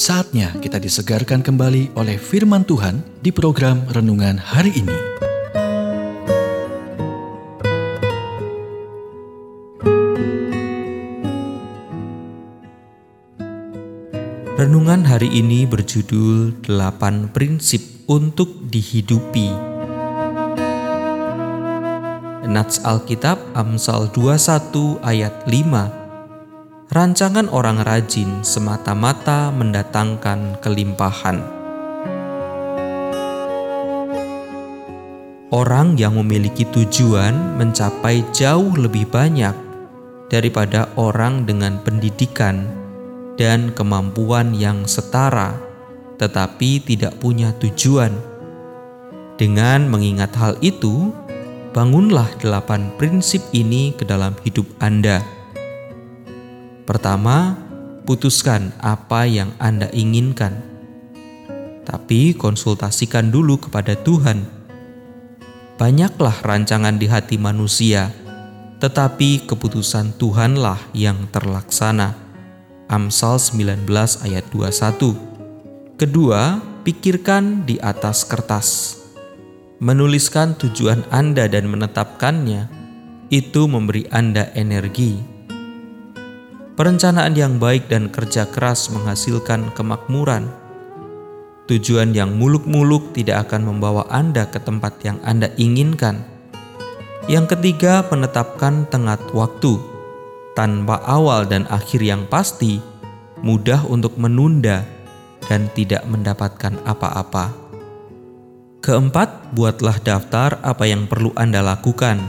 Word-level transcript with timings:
Saatnya 0.00 0.56
kita 0.64 0.80
disegarkan 0.80 1.44
kembali 1.44 1.92
oleh 1.92 2.16
firman 2.16 2.64
Tuhan 2.64 3.04
di 3.20 3.28
program 3.28 3.84
renungan 3.92 4.40
hari 4.40 4.72
ini. 4.72 4.96
Renungan 14.56 15.04
hari 15.04 15.28
ini 15.36 15.68
berjudul 15.68 16.64
8 16.64 17.36
prinsip 17.36 17.84
untuk 18.08 18.72
dihidupi. 18.72 19.52
Nats 22.48 22.80
Alkitab 22.88 23.36
Amsal 23.52 24.08
21 24.16 24.96
ayat 25.04 25.44
5 25.44 25.99
rancangan 26.90 27.46
orang 27.54 27.86
rajin 27.86 28.42
semata-mata 28.42 29.54
mendatangkan 29.54 30.58
kelimpahan. 30.58 31.38
Orang 35.54 35.94
yang 35.94 36.18
memiliki 36.18 36.66
tujuan 36.66 37.58
mencapai 37.62 38.26
jauh 38.34 38.74
lebih 38.74 39.06
banyak 39.06 39.54
daripada 40.34 40.90
orang 40.98 41.46
dengan 41.46 41.78
pendidikan 41.78 42.66
dan 43.38 43.70
kemampuan 43.70 44.50
yang 44.58 44.82
setara, 44.90 45.62
tetapi 46.18 46.82
tidak 46.82 47.14
punya 47.22 47.54
tujuan. 47.62 48.10
Dengan 49.38 49.86
mengingat 49.86 50.34
hal 50.34 50.58
itu, 50.58 51.14
bangunlah 51.70 52.26
delapan 52.42 52.90
prinsip 52.98 53.46
ini 53.54 53.94
ke 53.94 54.02
dalam 54.02 54.34
hidup 54.42 54.66
Anda 54.82 55.39
Pertama, 56.90 57.54
putuskan 58.02 58.74
apa 58.82 59.22
yang 59.22 59.54
Anda 59.62 59.86
inginkan, 59.94 60.58
tapi 61.86 62.34
konsultasikan 62.34 63.30
dulu 63.30 63.62
kepada 63.62 63.94
Tuhan. 63.94 64.42
Banyaklah 65.78 66.42
rancangan 66.42 66.98
di 66.98 67.06
hati 67.06 67.38
manusia, 67.38 68.10
tetapi 68.82 69.46
keputusan 69.46 70.18
Tuhanlah 70.18 70.82
yang 70.90 71.30
terlaksana. 71.30 72.18
Amsal 72.90 73.38
19 73.38 73.86
ayat 74.26 74.50
21. 74.50 75.94
Kedua, 75.94 76.58
pikirkan 76.82 77.70
di 77.70 77.78
atas 77.78 78.26
kertas. 78.26 78.98
Menuliskan 79.78 80.58
tujuan 80.58 81.06
Anda 81.14 81.46
dan 81.46 81.70
menetapkannya, 81.70 82.66
itu 83.30 83.70
memberi 83.70 84.10
Anda 84.10 84.50
energi 84.58 85.29
Perencanaan 86.80 87.36
yang 87.36 87.60
baik 87.60 87.92
dan 87.92 88.08
kerja 88.08 88.48
keras 88.48 88.88
menghasilkan 88.88 89.68
kemakmuran. 89.76 90.48
Tujuan 91.68 92.16
yang 92.16 92.40
muluk-muluk 92.40 93.12
tidak 93.12 93.44
akan 93.44 93.68
membawa 93.68 94.08
Anda 94.08 94.48
ke 94.48 94.64
tempat 94.64 94.96
yang 95.04 95.20
Anda 95.20 95.52
inginkan. 95.60 96.24
Yang 97.28 97.52
ketiga, 97.52 98.00
menetapkan 98.08 98.88
tengah 98.88 99.20
waktu. 99.36 99.76
Tanpa 100.56 101.04
awal 101.04 101.44
dan 101.44 101.68
akhir 101.68 102.00
yang 102.00 102.24
pasti, 102.32 102.80
mudah 103.44 103.84
untuk 103.84 104.16
menunda 104.16 104.80
dan 105.52 105.68
tidak 105.76 106.00
mendapatkan 106.08 106.80
apa-apa. 106.88 107.52
Keempat, 108.80 109.52
buatlah 109.52 110.00
daftar 110.00 110.56
apa 110.64 110.88
yang 110.88 111.04
perlu 111.04 111.28
Anda 111.36 111.60
lakukan. 111.60 112.24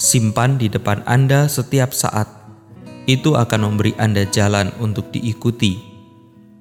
Simpan 0.00 0.56
di 0.56 0.72
depan 0.72 1.04
Anda 1.04 1.44
setiap 1.44 1.92
saat 1.92 2.41
itu 3.06 3.34
akan 3.34 3.60
memberi 3.72 3.92
Anda 3.98 4.26
jalan 4.28 4.70
untuk 4.78 5.10
diikuti. 5.10 5.78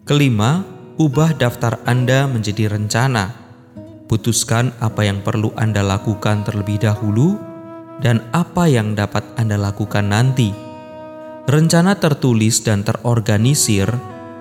Kelima, 0.06 0.66
ubah 0.98 1.38
daftar 1.38 1.78
Anda 1.86 2.26
menjadi 2.26 2.74
rencana. 2.74 3.38
Putuskan 4.10 4.76
apa 4.84 5.08
yang 5.08 5.24
perlu 5.24 5.54
Anda 5.56 5.86
lakukan 5.86 6.44
terlebih 6.44 6.84
dahulu 6.84 7.40
dan 8.04 8.20
apa 8.36 8.68
yang 8.68 8.98
dapat 8.98 9.24
Anda 9.40 9.56
lakukan 9.56 10.10
nanti. 10.12 10.52
Rencana 11.48 11.96
tertulis 11.96 12.62
dan 12.62 12.84
terorganisir 12.84 13.88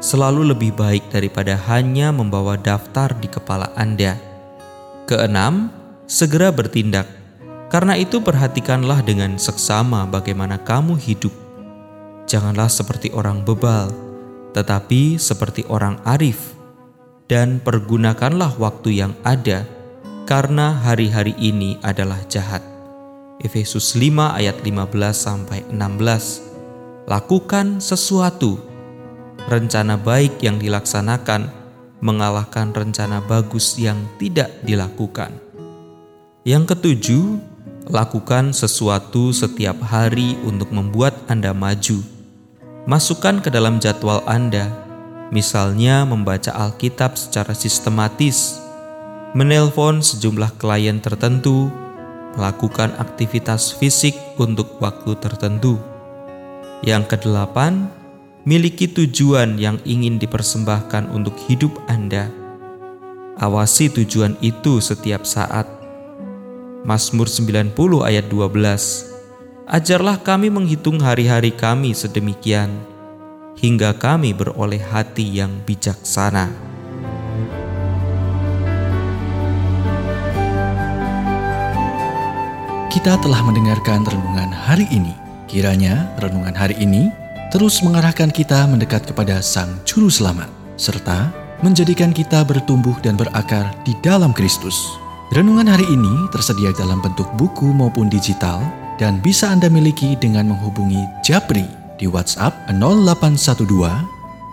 selalu 0.01 0.57
lebih 0.57 0.75
baik 0.75 1.13
daripada 1.13 1.55
hanya 1.71 2.11
membawa 2.11 2.57
daftar 2.57 3.13
di 3.21 3.29
kepala 3.29 3.71
Anda. 3.77 4.17
Keenam, 5.07 5.71
segera 6.09 6.51
bertindak. 6.51 7.07
Karena 7.71 7.95
itu 7.95 8.19
perhatikanlah 8.19 9.07
dengan 9.07 9.39
seksama 9.39 10.03
bagaimana 10.11 10.59
kamu 10.59 10.99
hidup 10.99 11.31
janganlah 12.31 12.71
seperti 12.71 13.11
orang 13.11 13.43
bebal, 13.43 13.91
tetapi 14.55 15.19
seperti 15.19 15.67
orang 15.67 15.99
arif, 16.07 16.55
dan 17.27 17.59
pergunakanlah 17.59 18.55
waktu 18.55 19.03
yang 19.03 19.19
ada, 19.27 19.67
karena 20.31 20.79
hari-hari 20.79 21.35
ini 21.43 21.75
adalah 21.83 22.23
jahat. 22.31 22.63
Efesus 23.43 23.99
5 23.99 24.39
ayat 24.39 24.63
15 24.63 25.11
sampai 25.11 25.67
16. 25.75 27.11
Lakukan 27.11 27.83
sesuatu. 27.83 28.63
Rencana 29.51 29.99
baik 29.99 30.39
yang 30.39 30.63
dilaksanakan 30.63 31.51
mengalahkan 31.99 32.71
rencana 32.71 33.19
bagus 33.27 33.75
yang 33.75 33.99
tidak 34.23 34.53
dilakukan. 34.63 35.35
Yang 36.47 36.77
ketujuh, 36.77 37.25
lakukan 37.91 38.55
sesuatu 38.55 39.35
setiap 39.35 39.83
hari 39.83 40.39
untuk 40.47 40.71
membuat 40.71 41.17
Anda 41.27 41.51
maju 41.57 42.20
Masukkan 42.89 43.45
ke 43.45 43.53
dalam 43.53 43.77
jadwal 43.77 44.25
Anda, 44.25 44.73
misalnya 45.29 46.09
membaca 46.09 46.49
Alkitab 46.49 47.13
secara 47.13 47.53
sistematis, 47.53 48.57
menelpon 49.37 50.01
sejumlah 50.01 50.57
klien 50.57 50.97
tertentu, 50.97 51.69
melakukan 52.41 52.97
aktivitas 52.97 53.77
fisik 53.77 54.17
untuk 54.41 54.81
waktu 54.81 55.13
tertentu. 55.21 55.77
Yang 56.81 57.13
kedelapan, 57.13 57.93
miliki 58.49 58.89
tujuan 58.89 59.61
yang 59.61 59.77
ingin 59.85 60.17
dipersembahkan 60.17 61.13
untuk 61.13 61.37
hidup 61.53 61.77
Anda. 61.85 62.33
Awasi 63.37 63.93
tujuan 63.93 64.41
itu 64.41 64.81
setiap 64.81 65.29
saat. 65.29 65.69
Mazmur 66.89 67.29
90 67.29 67.77
ayat 68.09 68.25
12 68.33 69.10
Ajarlah 69.71 70.19
kami 70.19 70.51
menghitung 70.51 70.99
hari-hari 70.99 71.55
kami 71.55 71.95
sedemikian, 71.95 72.75
hingga 73.55 73.95
kami 73.95 74.35
beroleh 74.35 74.83
hati 74.83 75.23
yang 75.39 75.63
bijaksana. 75.63 76.51
Kita 82.91 83.15
telah 83.23 83.39
mendengarkan 83.47 84.03
renungan 84.11 84.51
hari 84.51 84.91
ini. 84.91 85.15
Kiranya 85.47 86.19
renungan 86.19 86.59
hari 86.59 86.75
ini 86.83 87.07
terus 87.55 87.79
mengarahkan 87.87 88.35
kita 88.35 88.67
mendekat 88.67 89.07
kepada 89.07 89.39
Sang 89.39 89.71
Juru 89.87 90.11
Selamat, 90.11 90.51
serta 90.75 91.31
menjadikan 91.63 92.11
kita 92.11 92.43
bertumbuh 92.43 92.99
dan 93.07 93.15
berakar 93.15 93.71
di 93.87 93.95
dalam 94.03 94.35
Kristus. 94.35 94.75
Renungan 95.31 95.71
hari 95.71 95.87
ini 95.87 96.27
tersedia 96.35 96.75
dalam 96.75 96.99
bentuk 96.99 97.31
buku 97.39 97.71
maupun 97.71 98.11
digital 98.11 98.59
dan 99.01 99.25
bisa 99.25 99.49
Anda 99.49 99.73
miliki 99.73 100.13
dengan 100.21 100.53
menghubungi 100.53 101.09
Japri 101.25 101.65
di 101.97 102.05
WhatsApp 102.05 102.53
0812 102.69 103.65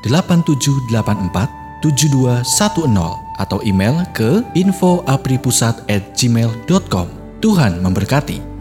8784 0.08 1.84
7210 1.84 3.28
atau 3.38 3.62
email 3.62 4.02
ke 4.16 4.42
infoapripusat@gmail.com. 4.58 7.08
Tuhan 7.38 7.86
memberkati. 7.86 8.57